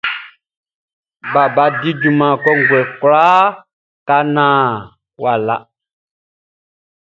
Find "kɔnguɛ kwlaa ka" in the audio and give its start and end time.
2.43-4.15